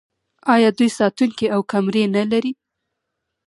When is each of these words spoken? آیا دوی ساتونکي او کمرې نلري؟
آیا 0.53 0.69
دوی 0.77 0.89
ساتونکي 0.99 1.45
او 1.53 1.61
کمرې 1.71 2.03
نلري؟ 2.15 2.51